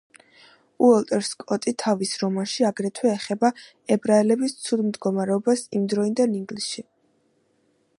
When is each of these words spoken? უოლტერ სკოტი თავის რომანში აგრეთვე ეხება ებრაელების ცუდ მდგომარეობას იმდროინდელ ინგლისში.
უოლტერ 0.85 1.25
სკოტი 1.27 1.73
თავის 1.83 2.13
რომანში 2.23 2.65
აგრეთვე 2.71 3.11
ეხება 3.19 3.53
ებრაელების 3.97 4.59
ცუდ 4.65 4.85
მდგომარეობას 4.91 5.67
იმდროინდელ 5.81 6.37
ინგლისში. 6.43 6.89